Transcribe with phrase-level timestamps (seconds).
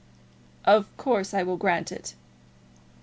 [0.65, 2.15] "Of course I will grant it."